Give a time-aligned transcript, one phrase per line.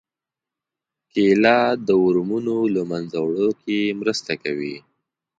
[1.11, 1.57] کېله
[1.87, 4.75] د ورمونو له منځه وړو کې مرسته کوي.